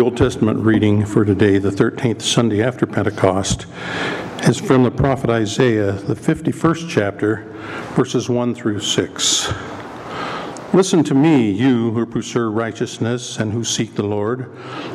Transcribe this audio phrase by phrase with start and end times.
[0.00, 3.66] The Old Testament reading for today, the 13th Sunday after Pentecost,
[4.44, 7.44] is from the prophet Isaiah, the 51st chapter,
[7.94, 9.52] verses 1 through 6.
[10.72, 14.50] Listen to me, you who pursue righteousness and who seek the Lord.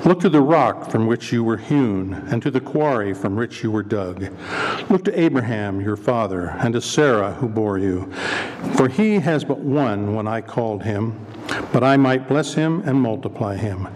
[0.05, 3.63] Look to the rock from which you were hewn, and to the quarry from which
[3.63, 4.29] you were dug.
[4.89, 8.11] Look to Abraham, your father, and to Sarah, who bore you.
[8.75, 11.27] For he has but one when I called him
[11.71, 13.87] but I might bless him and multiply him.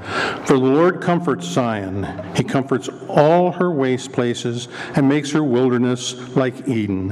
[0.45, 2.07] For the Lord comforts Zion.
[2.35, 7.09] He comforts all her waste places and makes her wilderness like Eden,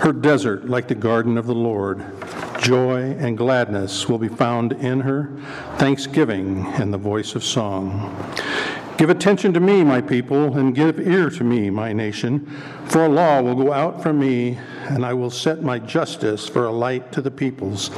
[0.00, 2.04] her desert like the garden of the Lord.
[2.60, 5.30] Joy and gladness will be found in her,
[5.78, 8.14] thanksgiving and the voice of song.
[8.98, 12.46] Give attention to me, my people, and give ear to me, my nation,
[12.84, 14.58] for a law will go out from me,
[14.90, 17.90] and I will set my justice for a light to the peoples.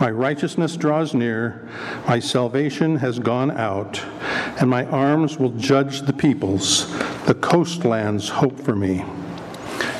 [0.00, 1.68] My righteousness draws near,
[2.06, 4.00] my salvation has gone out,
[4.60, 6.86] and my arms will judge the peoples.
[7.24, 9.04] The coastlands hope for me,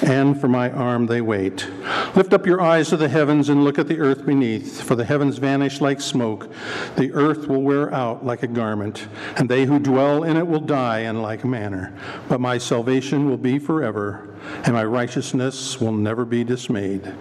[0.03, 1.69] and for my arm they wait.
[2.15, 5.05] Lift up your eyes to the heavens and look at the earth beneath, for the
[5.05, 6.49] heavens vanish like smoke.
[6.97, 10.61] The earth will wear out like a garment, and they who dwell in it will
[10.61, 11.93] die in like manner.
[12.29, 14.33] But my salvation will be forever,
[14.65, 17.13] and my righteousness will never be dismayed.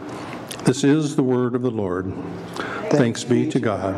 [0.68, 2.14] This is the word of the Lord.
[2.92, 3.96] Thanks be to God.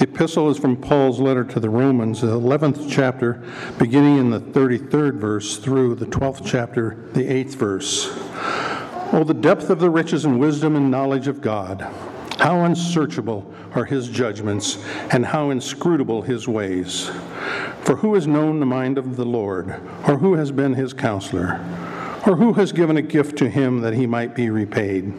[0.00, 3.40] The epistle is from Paul's letter to the Romans, the 11th chapter,
[3.78, 8.08] beginning in the 33rd verse through the 12th chapter, the 8th verse.
[9.12, 11.82] Oh, the depth of the riches and wisdom and knowledge of God!
[12.40, 17.08] How unsearchable are his judgments, and how inscrutable his ways.
[17.82, 21.64] For who has known the mind of the Lord, or who has been his counselor,
[22.26, 25.14] or who has given a gift to him that he might be repaid?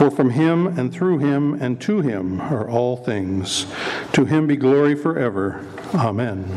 [0.00, 3.66] For from him and through him and to him are all things.
[4.14, 5.62] To him be glory forever.
[5.92, 6.56] Amen.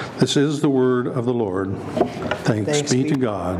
[0.21, 1.75] This is the word of the Lord.
[2.43, 3.57] Thanks, Thanks be, be to God.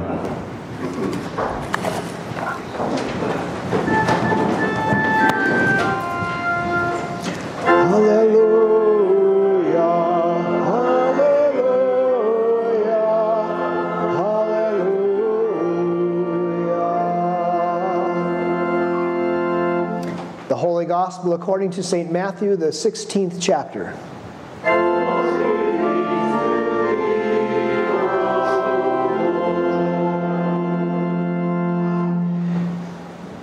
[20.47, 22.11] The Holy Gospel according to St.
[22.11, 23.97] Matthew, the 16th chapter.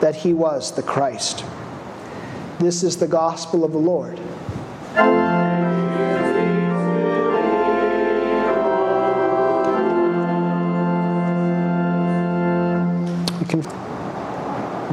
[0.00, 1.44] that he was the Christ.
[2.58, 4.18] This is the gospel of the Lord.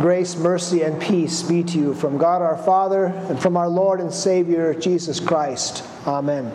[0.05, 3.99] Grace, mercy, and peace be to you from God our Father and from our Lord
[3.99, 5.83] and Savior Jesus Christ.
[6.05, 6.51] Amen.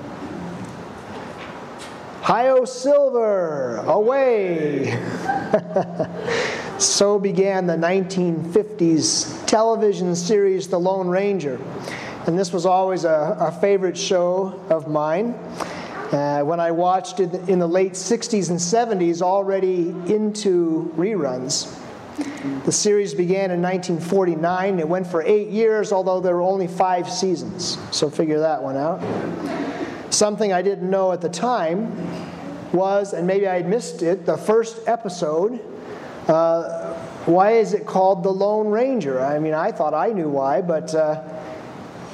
[2.23, 4.97] Hi-O Silver, away!
[6.81, 11.61] so began the 1950s television series The Lone Ranger.
[12.27, 15.35] And this was always a, a favorite show of mine.
[16.11, 21.77] Uh, when I watched it in the late 60s and 70s, already into reruns.
[22.65, 24.79] The series began in 1949.
[24.79, 27.79] It went for eight years, although there were only five seasons.
[27.91, 29.03] So figure that one out.
[30.13, 31.93] Something I didn't know at the time
[32.73, 35.61] was, and maybe I missed it, the first episode.
[36.31, 36.95] Uh,
[37.27, 39.21] why is it called the Lone Ranger?
[39.21, 41.23] I mean, I thought I knew why, but uh,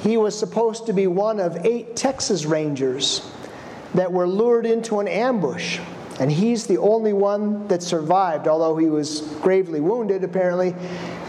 [0.01, 3.29] he was supposed to be one of eight Texas Rangers
[3.93, 5.79] that were lured into an ambush
[6.19, 10.73] and he's the only one that survived, although he was gravely wounded, apparently.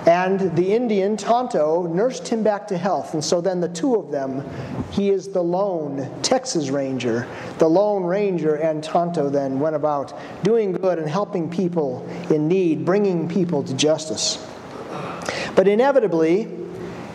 [0.06, 3.14] And the Indian, Tonto, nursed him back to health.
[3.14, 4.42] And so then the two of them,
[4.90, 7.26] he is the lone Texas Ranger.
[7.58, 12.84] The Lone Ranger and Tonto then went about doing good and helping people in need,
[12.84, 14.46] bringing people to justice.
[15.54, 16.48] But inevitably,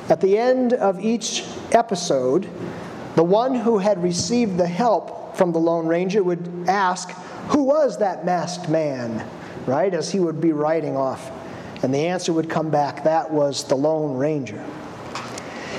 [0.09, 2.47] at the end of each episode,
[3.15, 7.09] the one who had received the help from the Lone Ranger would ask,
[7.47, 9.27] who was that masked man?
[9.65, 9.93] Right?
[9.93, 11.31] As he would be riding off.
[11.83, 14.65] And the answer would come back that was the Lone Ranger.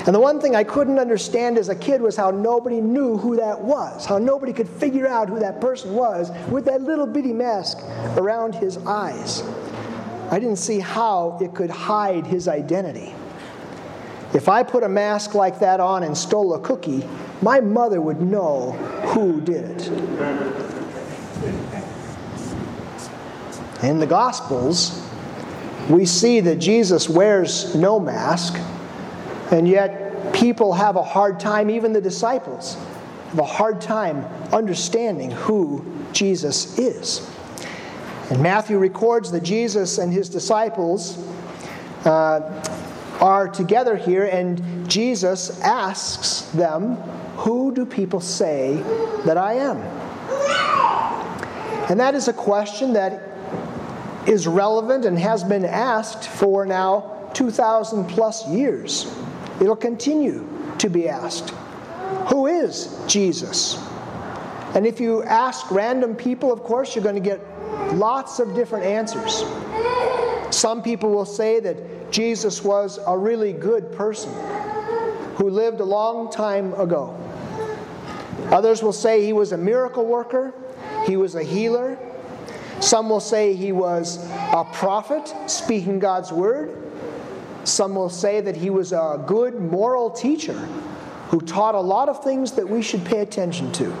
[0.05, 3.37] And the one thing I couldn't understand as a kid was how nobody knew who
[3.37, 7.33] that was, how nobody could figure out who that person was with that little bitty
[7.33, 7.79] mask
[8.15, 9.41] around his eyes.
[10.29, 13.15] I didn't see how it could hide his identity.
[14.35, 17.07] If I put a mask like that on and stole a cookie,
[17.41, 18.73] my mother would know
[19.13, 19.87] who did it.
[23.83, 25.04] In the Gospels,
[25.89, 28.59] we see that Jesus wears no mask,
[29.51, 32.75] and yet people have a hard time, even the disciples
[33.29, 37.29] have a hard time understanding who Jesus is.
[38.29, 41.17] And Matthew records that Jesus and his disciples
[42.05, 42.41] uh,
[43.19, 46.95] are together here, and Jesus asks them,
[47.37, 48.75] Who do people say
[49.25, 49.77] that I am?
[51.89, 53.34] And that is a question that
[54.27, 59.13] is relevant and has been asked for now 2,000 plus years.
[59.61, 60.47] It'll continue
[60.79, 61.51] to be asked.
[62.29, 63.77] Who is Jesus?
[64.73, 67.39] And if you ask random people, of course, you're going to get
[67.93, 69.43] lots of different answers.
[70.49, 74.33] Some people will say that Jesus was a really good person
[75.35, 77.15] who lived a long time ago.
[78.51, 80.53] Others will say he was a miracle worker,
[81.05, 81.97] he was a healer,
[82.85, 86.71] some will say he was a prophet speaking God's word.
[87.63, 90.53] Some will say that he was a good moral teacher
[91.29, 93.91] who taught a lot of things that we should pay attention to.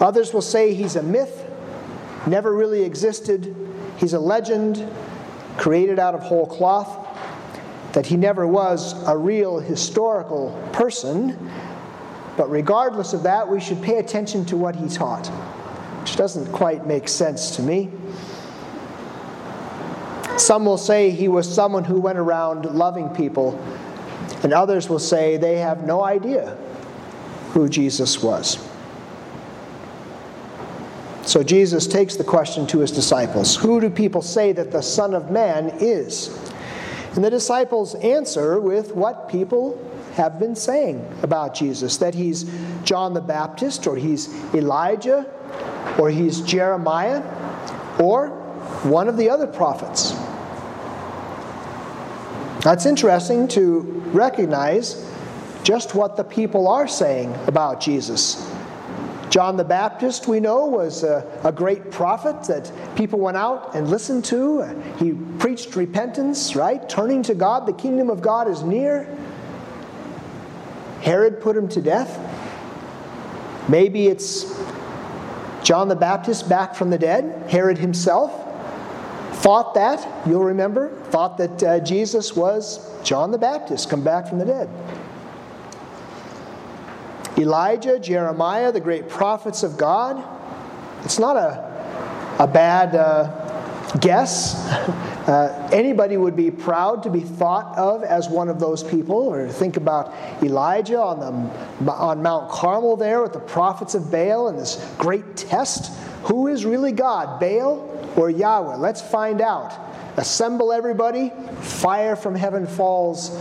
[0.00, 1.46] Others will say he's a myth,
[2.26, 3.54] never really existed,
[3.98, 4.82] he's a legend
[5.58, 7.06] created out of whole cloth,
[7.92, 11.50] that he never was a real historical person.
[12.38, 15.30] But regardless of that, we should pay attention to what he taught
[16.04, 17.90] which doesn't quite make sense to me.
[20.36, 23.58] Some will say he was someone who went around loving people,
[24.42, 26.58] and others will say they have no idea
[27.52, 28.58] who Jesus was.
[31.22, 35.14] So Jesus takes the question to his disciples Who do people say that the Son
[35.14, 36.38] of Man is?
[37.14, 39.82] And the disciples answer with what people
[40.16, 42.44] have been saying about Jesus that he's
[42.82, 45.26] John the Baptist, or he's Elijah,
[45.98, 47.22] or he's Jeremiah,
[47.98, 48.28] or
[48.82, 50.12] one of the other prophets.
[52.62, 53.80] That's interesting to
[54.12, 55.06] recognize
[55.62, 58.50] just what the people are saying about Jesus.
[59.34, 63.88] John the Baptist, we know, was a, a, great prophet that people went out and
[63.88, 64.62] listened to.
[64.62, 66.88] Uh, he preached repentance, right?
[66.88, 67.66] Turning to God.
[67.66, 69.08] The kingdom of God is near.
[71.00, 72.16] Herod put him to death.
[73.68, 74.44] Maybe it's
[75.64, 78.30] John the Baptist back from the dead, Herod himself,
[79.38, 84.38] thought that, you'll remember, thought that uh, Jesus was John the Baptist come back from
[84.38, 84.68] the dead.
[87.38, 90.22] Elijah, Jeremiah, the great prophets of God.
[91.02, 94.54] It's not a, a bad uh, guess
[95.26, 99.48] Uh, anybody would be proud to be thought of as one of those people, or
[99.48, 100.12] think about
[100.42, 105.36] Elijah on, the, on Mount Carmel there with the prophets of Baal and this great
[105.36, 105.98] test.
[106.24, 108.76] Who is really God, Baal or Yahweh?
[108.76, 109.72] Let's find out.
[110.18, 113.40] Assemble everybody, fire from heaven falls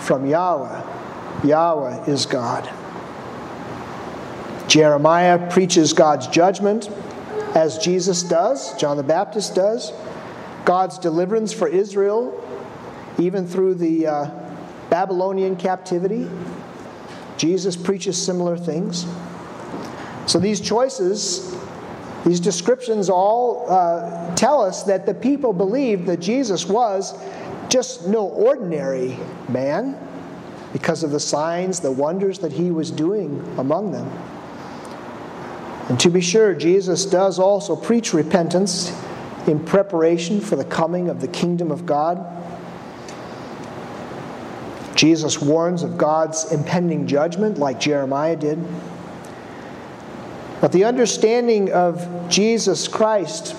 [0.00, 1.46] from Yahweh.
[1.46, 2.68] Yahweh is God.
[4.68, 6.90] Jeremiah preaches God's judgment
[7.54, 9.92] as Jesus does, John the Baptist does.
[10.64, 12.42] God's deliverance for Israel,
[13.18, 14.30] even through the uh,
[14.90, 16.28] Babylonian captivity.
[17.36, 19.06] Jesus preaches similar things.
[20.26, 21.56] So these choices,
[22.24, 27.14] these descriptions all uh, tell us that the people believed that Jesus was
[27.68, 29.98] just no ordinary man
[30.72, 34.08] because of the signs, the wonders that he was doing among them.
[35.88, 38.92] And to be sure, Jesus does also preach repentance
[39.46, 42.24] in preparation for the coming of the kingdom of God.
[44.94, 48.62] Jesus warns of God's impending judgment, like Jeremiah did.
[50.60, 53.56] But the understanding of Jesus Christ,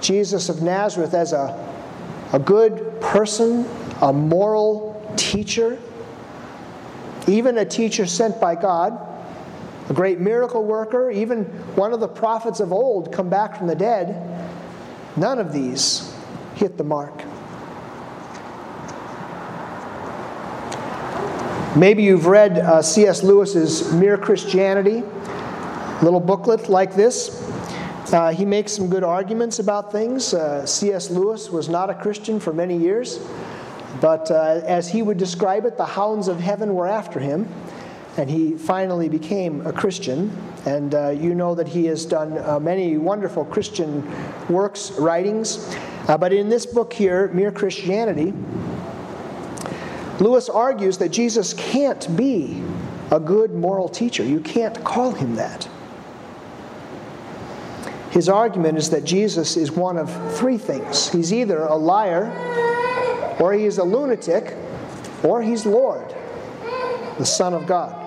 [0.00, 1.68] Jesus of Nazareth, as a,
[2.32, 3.66] a good person,
[4.00, 5.78] a moral teacher,
[7.26, 8.98] even a teacher sent by God,
[9.90, 13.74] a great miracle worker, even one of the prophets of old come back from the
[13.74, 14.51] dead,
[15.16, 16.14] None of these
[16.54, 17.12] hit the mark.
[21.76, 23.22] Maybe you've read uh, C.S.
[23.22, 25.02] Lewis's Mere Christianity,
[26.02, 27.40] little booklet like this.
[28.12, 30.34] Uh, he makes some good arguments about things.
[30.34, 31.10] Uh, C.S.
[31.10, 33.20] Lewis was not a Christian for many years,
[34.02, 37.48] but uh, as he would describe it, the hounds of heaven were after him,
[38.16, 40.30] and he finally became a Christian.
[40.66, 44.06] And uh, you know that he has done uh, many wonderful Christian
[44.48, 45.74] works, writings.
[46.08, 48.32] Uh, but in this book here, Mere Christianity,
[50.20, 52.62] Lewis argues that Jesus can't be
[53.10, 54.22] a good moral teacher.
[54.22, 55.68] You can't call him that.
[58.10, 62.30] His argument is that Jesus is one of three things he's either a liar,
[63.40, 64.54] or he is a lunatic,
[65.24, 66.14] or he's Lord,
[67.18, 68.01] the Son of God.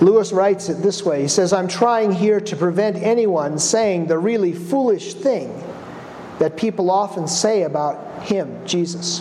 [0.00, 4.18] Lewis writes it this way He says, I'm trying here to prevent anyone saying the
[4.18, 5.62] really foolish thing
[6.38, 9.20] that people often say about him, Jesus.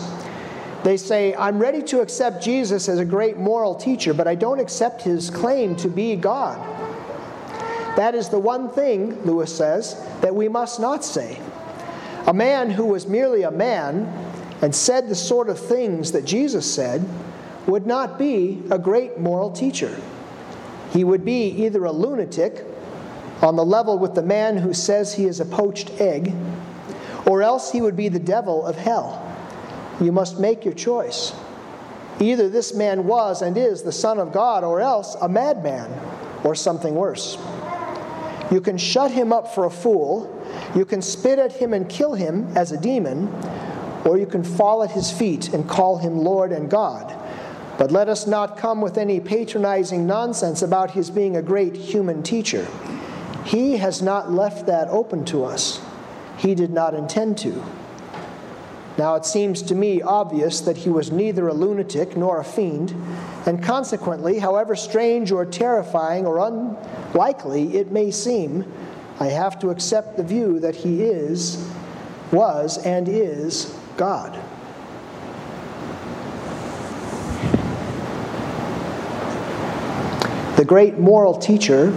[0.83, 4.59] They say, I'm ready to accept Jesus as a great moral teacher, but I don't
[4.59, 6.59] accept his claim to be God.
[7.95, 11.39] That is the one thing, Lewis says, that we must not say.
[12.27, 14.05] A man who was merely a man
[14.61, 17.07] and said the sort of things that Jesus said
[17.65, 19.95] would not be a great moral teacher.
[20.95, 22.65] He would be either a lunatic
[23.41, 26.33] on the level with the man who says he is a poached egg,
[27.27, 29.21] or else he would be the devil of hell.
[29.99, 31.33] You must make your choice.
[32.21, 35.91] Either this man was and is the Son of God, or else a madman,
[36.45, 37.37] or something worse.
[38.49, 40.31] You can shut him up for a fool,
[40.77, 43.27] you can spit at him and kill him as a demon,
[44.05, 47.24] or you can fall at his feet and call him Lord and God.
[47.77, 52.23] But let us not come with any patronizing nonsense about his being a great human
[52.23, 52.67] teacher.
[53.43, 55.81] He has not left that open to us.
[56.37, 57.63] He did not intend to.
[58.97, 62.95] Now, it seems to me obvious that he was neither a lunatic nor a fiend,
[63.45, 68.71] and consequently, however strange or terrifying or unlikely it may seem,
[69.19, 71.69] I have to accept the view that he is,
[72.31, 74.41] was, and is God.
[80.65, 81.91] The great moral teacher,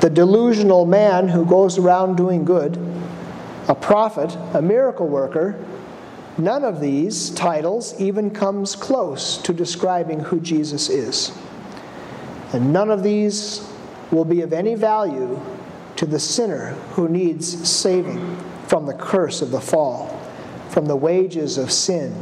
[0.00, 2.76] the delusional man who goes around doing good,
[3.68, 5.58] a prophet, a miracle worker,
[6.36, 11.32] none of these titles even comes close to describing who Jesus is.
[12.52, 13.66] And none of these
[14.10, 15.40] will be of any value
[15.96, 20.20] to the sinner who needs saving from the curse of the fall,
[20.68, 22.12] from the wages of sin,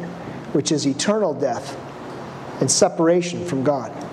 [0.52, 1.76] which is eternal death
[2.60, 4.07] and separation from God.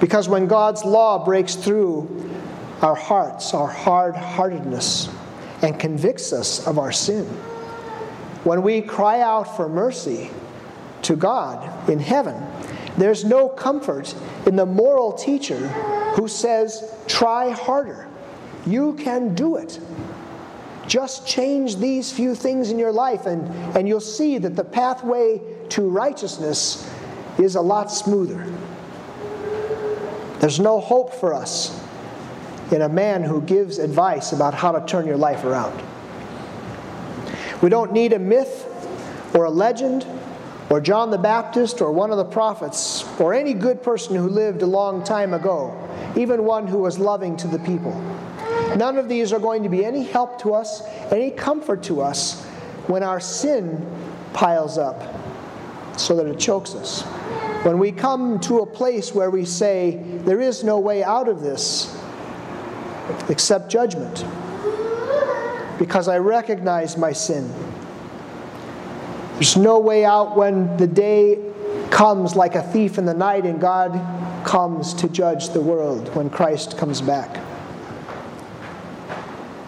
[0.00, 2.30] Because when God's law breaks through
[2.82, 5.10] our hearts, our hard heartedness,
[5.62, 7.26] and convicts us of our sin,
[8.44, 10.30] when we cry out for mercy
[11.02, 12.42] to God in heaven,
[12.96, 14.14] there's no comfort
[14.46, 15.68] in the moral teacher
[16.16, 18.08] who says, Try harder.
[18.66, 19.78] You can do it.
[20.86, 25.40] Just change these few things in your life, and, and you'll see that the pathway
[25.68, 26.90] to righteousness
[27.38, 28.44] is a lot smoother.
[30.40, 31.78] There's no hope for us
[32.72, 35.82] in a man who gives advice about how to turn your life around.
[37.62, 38.66] We don't need a myth
[39.34, 40.06] or a legend
[40.70, 44.62] or John the Baptist or one of the prophets or any good person who lived
[44.62, 45.76] a long time ago,
[46.16, 47.92] even one who was loving to the people.
[48.76, 52.42] None of these are going to be any help to us, any comfort to us
[52.86, 53.84] when our sin
[54.32, 55.02] piles up
[55.98, 57.04] so that it chokes us.
[57.62, 61.40] When we come to a place where we say, There is no way out of
[61.40, 61.96] this
[63.28, 64.24] except judgment,
[65.78, 67.52] because I recognize my sin.
[69.34, 71.38] There's no way out when the day
[71.90, 73.92] comes like a thief in the night and God
[74.44, 77.42] comes to judge the world when Christ comes back.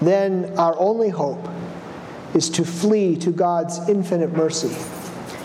[0.01, 1.49] Then our only hope
[2.35, 4.75] is to flee to God's infinite mercy,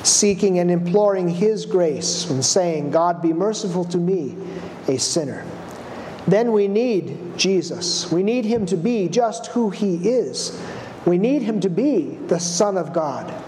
[0.07, 4.35] seeking and imploring His grace and saying, God, be merciful to me,
[4.87, 5.45] a sinner.
[6.27, 8.11] Then we need Jesus.
[8.11, 10.61] We need Him to be just who He is.
[11.05, 13.43] We need Him to be the Son of God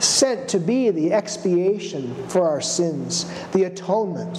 [0.00, 4.38] sent to be the expiation for our sins, the atonement.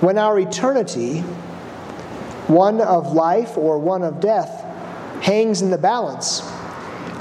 [0.00, 1.20] When our eternity,
[2.46, 4.62] one of life or one of death,
[5.22, 6.42] hangs in the balance,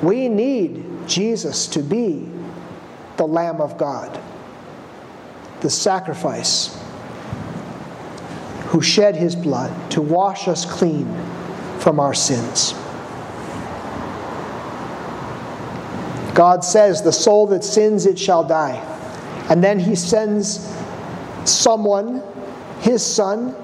[0.02, 2.30] we need Jesus to be
[3.18, 4.20] the Lamb of God,
[5.62, 6.80] the sacrifice,
[8.68, 11.06] who shed his blood to wash us clean
[11.80, 12.74] from our sins.
[16.34, 18.90] God says, The soul that sins, it shall die.
[19.50, 20.74] And then he sends
[21.46, 22.24] someone,
[22.80, 23.56] his son,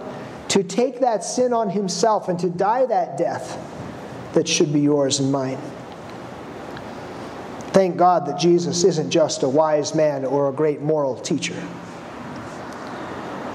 [0.49, 3.57] to take that sin on himself and to die that death
[4.33, 5.59] that should be yours and mine.
[7.71, 11.55] Thank God that Jesus isn't just a wise man or a great moral teacher.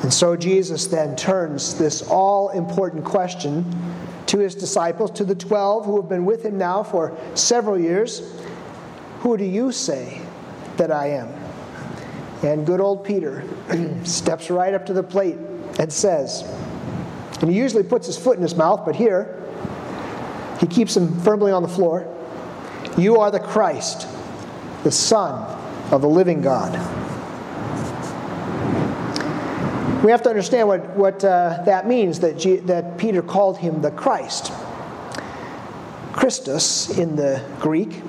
[0.03, 3.65] And so Jesus then turns this all important question
[4.27, 8.35] to his disciples, to the 12 who have been with him now for several years.
[9.21, 10.21] Who do you say
[10.77, 11.29] that I am?
[12.43, 13.43] And good old Peter
[14.05, 15.39] steps right up to the plate
[15.79, 16.43] and says,
[17.41, 19.43] and he usually puts his foot in his mouth, but here
[20.61, 22.14] he keeps him firmly on the floor.
[22.97, 24.07] You are the Christ,
[24.85, 25.33] the Son
[25.91, 26.73] of the living God.
[30.05, 33.81] We have to understand what, what uh, that means that, G- that Peter called him
[33.81, 34.53] the Christ.
[36.13, 38.03] Christus in the Greek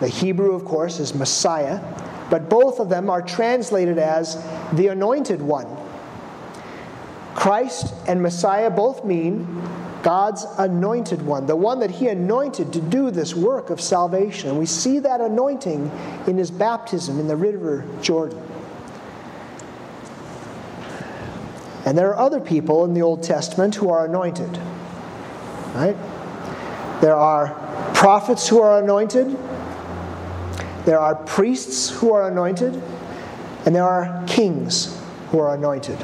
[0.00, 1.80] the Hebrew, of course, is Messiah,
[2.28, 4.36] but both of them are translated as
[4.72, 5.66] the anointed one.
[7.34, 9.62] Christ and Messiah both mean
[10.04, 14.50] God's anointed one, the one that he anointed to do this work of salvation.
[14.50, 15.90] And we see that anointing
[16.26, 18.38] in his baptism in the river Jordan.
[21.86, 24.58] And there are other people in the Old Testament who are anointed.
[25.74, 25.96] Right?
[27.00, 27.54] There are
[27.94, 29.38] prophets who are anointed,
[30.84, 32.74] there are priests who are anointed,
[33.64, 35.98] and there are kings who are anointed.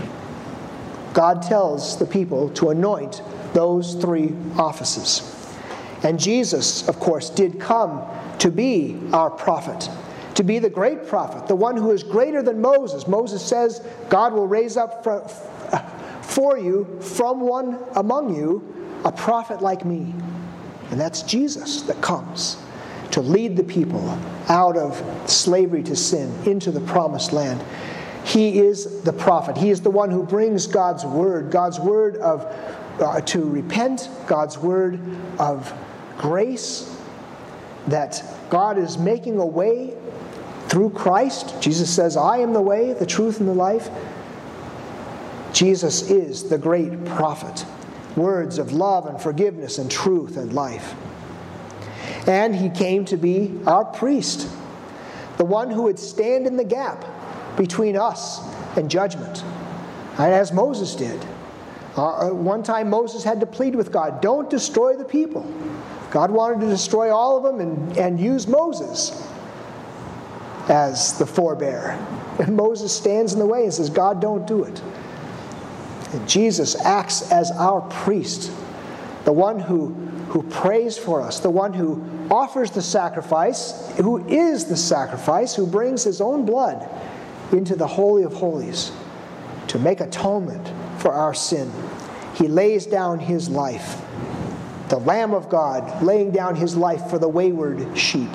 [1.13, 3.21] God tells the people to anoint
[3.53, 5.37] those three offices.
[6.03, 8.03] And Jesus, of course, did come
[8.39, 9.89] to be our prophet,
[10.35, 13.07] to be the great prophet, the one who is greater than Moses.
[13.07, 15.05] Moses says, God will raise up
[16.23, 18.63] for you from one among you
[19.05, 20.15] a prophet like me.
[20.91, 22.57] And that's Jesus that comes
[23.11, 24.09] to lead the people
[24.49, 27.63] out of slavery to sin into the promised land.
[28.25, 29.57] He is the prophet.
[29.57, 32.47] He is the one who brings God's word, God's word of
[33.01, 35.01] uh, to repent, God's word
[35.39, 35.73] of
[36.19, 36.95] grace
[37.89, 39.95] that God is making a way
[40.69, 41.61] through Christ.
[41.61, 43.89] Jesus says, "I am the way, the truth and the life."
[45.53, 47.65] Jesus is the great prophet.
[48.17, 50.95] Words of love and forgiveness and truth and life.
[52.27, 54.47] And he came to be our priest,
[55.39, 57.05] the one who would stand in the gap
[57.57, 58.41] between us
[58.77, 59.43] and judgment,
[60.19, 61.25] as Moses did.
[61.97, 65.43] Uh, uh, one time Moses had to plead with God, don't destroy the people.
[66.11, 69.27] God wanted to destroy all of them and, and use Moses
[70.69, 71.99] as the forebear.
[72.39, 74.81] And Moses stands in the way and says, God, don't do it.
[76.13, 78.53] And Jesus acts as our priest,
[79.25, 79.95] the one who
[80.31, 85.67] who prays for us, the one who offers the sacrifice, who is the sacrifice, who
[85.67, 86.89] brings his own blood
[87.53, 88.93] into the Holy of Holies
[89.67, 91.73] to make atonement for our sin.
[92.35, 94.01] He lays down his life,
[94.89, 98.31] the Lamb of God laying down his life for the wayward sheep.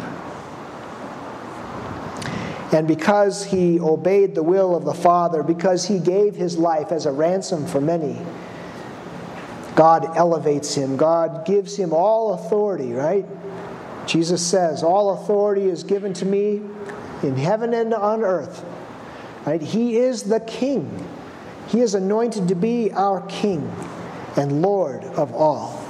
[2.71, 7.05] And because he obeyed the will of the Father, because he gave his life as
[7.05, 8.19] a ransom for many,
[9.75, 10.97] God elevates him.
[10.97, 13.25] God gives him all authority, right?
[14.07, 16.61] Jesus says, All authority is given to me
[17.23, 18.63] in heaven and on earth.
[19.45, 19.61] Right?
[19.61, 21.07] He is the king.
[21.67, 23.71] He is anointed to be our king
[24.35, 25.81] and Lord of all.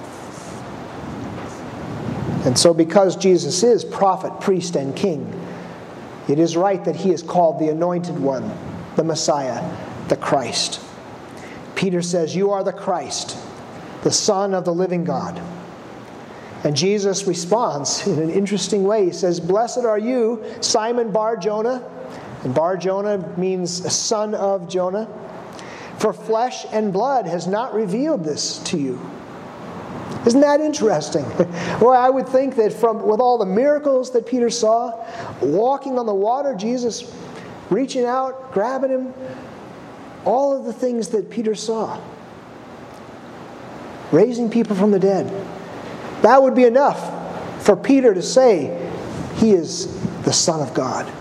[2.45, 5.41] And so, because Jesus is prophet, priest, and king,
[6.27, 8.51] it is right that he is called the anointed one,
[8.95, 9.63] the Messiah,
[10.09, 10.79] the Christ.
[11.75, 13.37] Peter says, You are the Christ,
[14.03, 15.41] the Son of the living God.
[16.63, 19.05] And Jesus responds in an interesting way.
[19.05, 21.83] He says, Blessed are you, Simon Bar Jonah.
[22.43, 25.07] And Bar Jonah means son of Jonah.
[25.99, 28.99] For flesh and blood has not revealed this to you.
[30.25, 31.23] Isn't that interesting?
[31.79, 35.05] well, I would think that from with all the miracles that Peter saw,
[35.41, 37.15] walking on the water, Jesus
[37.69, 39.13] reaching out, grabbing him,
[40.23, 41.99] all of the things that Peter saw,
[44.11, 45.27] raising people from the dead,
[46.21, 48.91] that would be enough for Peter to say
[49.35, 51.11] he is the Son of God.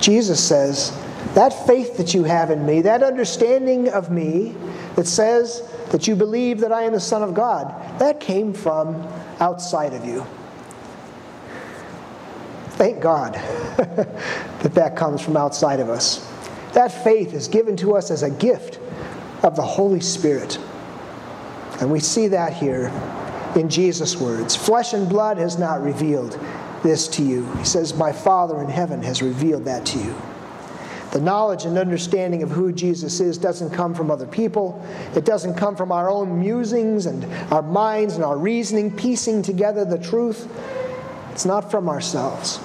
[0.00, 0.92] Jesus says,
[1.36, 4.54] that faith that you have in me, that understanding of me
[4.94, 9.06] that says that you believe that I am the Son of God, that came from
[9.38, 10.26] outside of you.
[12.70, 13.34] Thank God
[13.76, 16.26] that that comes from outside of us.
[16.72, 18.80] That faith is given to us as a gift
[19.42, 20.58] of the Holy Spirit.
[21.82, 22.90] And we see that here
[23.56, 24.56] in Jesus' words.
[24.56, 26.40] Flesh and blood has not revealed
[26.82, 27.44] this to you.
[27.56, 30.16] He says, My Father in heaven has revealed that to you.
[31.16, 34.86] The knowledge and understanding of who Jesus is doesn't come from other people.
[35.14, 39.86] It doesn't come from our own musings and our minds and our reasoning, piecing together
[39.86, 40.46] the truth.
[41.32, 42.60] It's not from ourselves.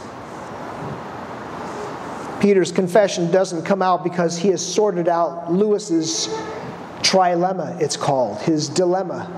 [2.42, 6.28] Peter's confession doesn't come out because he has sorted out Lewis's
[7.04, 9.32] trilemma, it's called, his dilemma.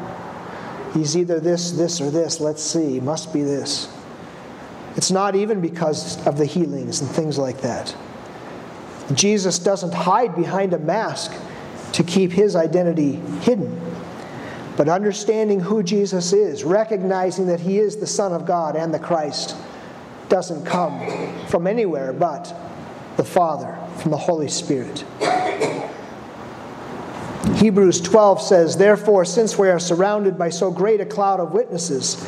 [0.95, 2.39] He's either this, this, or this.
[2.39, 2.99] Let's see.
[2.99, 3.95] Must be this.
[4.95, 7.95] It's not even because of the healings and things like that.
[9.13, 11.33] Jesus doesn't hide behind a mask
[11.93, 13.79] to keep his identity hidden.
[14.75, 18.99] But understanding who Jesus is, recognizing that he is the Son of God and the
[18.99, 19.55] Christ,
[20.29, 22.53] doesn't come from anywhere but
[23.17, 25.05] the Father, from the Holy Spirit.
[27.55, 32.27] Hebrews 12 says, Therefore, since we are surrounded by so great a cloud of witnesses,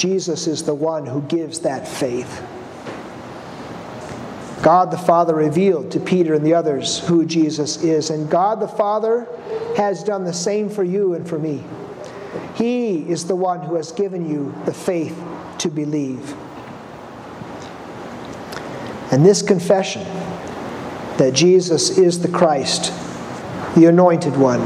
[0.00, 2.42] Jesus is the one who gives that faith.
[4.62, 8.08] God the Father revealed to Peter and the others who Jesus is.
[8.08, 9.28] And God the Father
[9.76, 11.62] has done the same for you and for me.
[12.54, 15.22] He is the one who has given you the faith
[15.58, 16.34] to believe.
[19.12, 20.04] And this confession
[21.18, 22.90] that Jesus is the Christ,
[23.74, 24.60] the anointed one,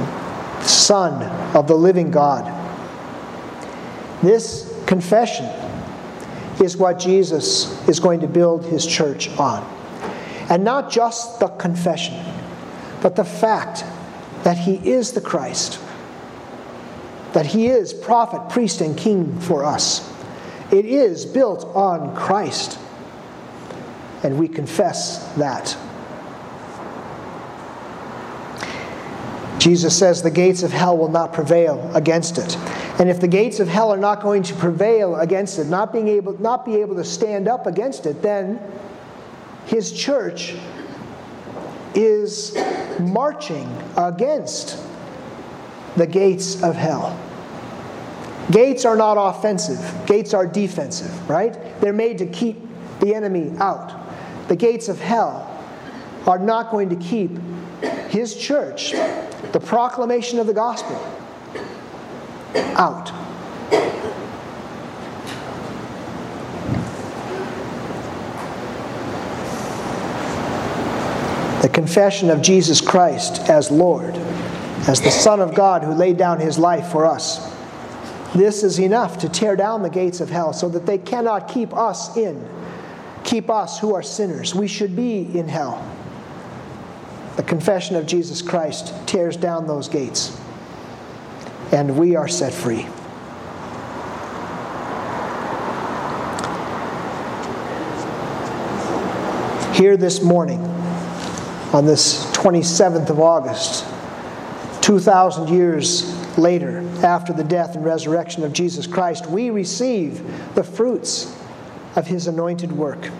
[0.62, 1.24] Son
[1.56, 2.44] of the living God,
[4.22, 5.46] this confession
[6.62, 9.62] is what Jesus is going to build his church on.
[10.50, 12.22] And not just the confession,
[13.02, 13.84] but the fact
[14.44, 15.80] that he is the Christ,
[17.32, 20.10] that he is prophet, priest, and king for us.
[20.70, 22.78] It is built on Christ.
[24.22, 25.76] And we confess that.
[29.58, 32.56] Jesus says the gates of hell will not prevail against it.
[32.98, 36.08] And if the gates of hell are not going to prevail against it, not being
[36.08, 38.60] able not be able to stand up against it, then
[39.66, 40.54] his church
[41.94, 42.56] is
[43.00, 44.78] marching against
[45.96, 47.18] the gates of hell.
[48.50, 51.80] Gates are not offensive, gates are defensive, right?
[51.80, 52.58] They're made to keep
[53.00, 53.92] the enemy out.
[54.48, 55.50] The gates of hell
[56.26, 57.30] are not going to keep
[58.08, 60.96] his church, the proclamation of the gospel,
[62.56, 63.12] out.
[71.64, 74.14] the confession of Jesus Christ as Lord,
[74.86, 77.50] as the Son of God who laid down his life for us.
[78.34, 81.74] This is enough to tear down the gates of hell so that they cannot keep
[81.74, 82.46] us in,
[83.24, 84.54] keep us who are sinners.
[84.54, 85.82] We should be in hell.
[87.36, 90.38] The confession of Jesus Christ tears down those gates,
[91.74, 92.86] and we are set free.
[99.76, 100.60] Here this morning,
[101.72, 103.84] on this 27th of August,
[104.82, 111.36] 2,000 years later, after the death and resurrection of Jesus Christ, we receive the fruits
[111.96, 113.10] of his anointed work.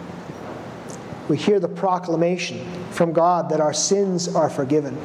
[1.29, 4.97] We hear the proclamation from God that our sins are forgiven,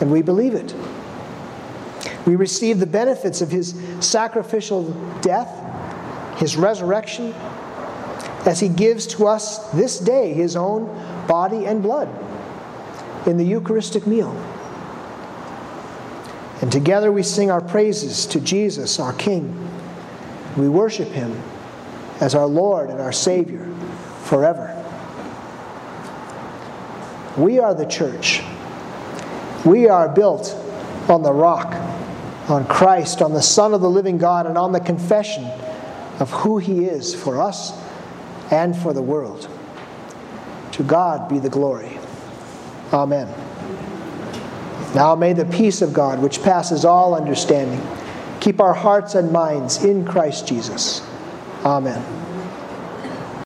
[0.00, 0.72] and we believe it.
[2.26, 5.50] We receive the benefits of his sacrificial death,
[6.38, 7.34] his resurrection,
[8.46, 10.86] as he gives to us this day his own
[11.26, 12.08] body and blood
[13.26, 14.32] in the Eucharistic meal.
[16.60, 19.68] And together we sing our praises to Jesus, our King.
[20.56, 21.40] We worship him
[22.20, 23.68] as our Lord and our Savior
[24.24, 24.78] forever.
[27.36, 28.42] We are the church.
[29.64, 30.54] We are built
[31.08, 31.72] on the rock,
[32.52, 35.44] on Christ, on the Son of the living God, and on the confession
[36.20, 37.72] of who He is for us
[38.50, 39.48] and for the world.
[40.72, 41.98] To God be the glory.
[42.92, 43.26] Amen.
[44.94, 47.80] Now may the peace of God, which passes all understanding,
[48.40, 51.00] keep our hearts and minds in Christ Jesus.
[51.64, 52.21] Amen.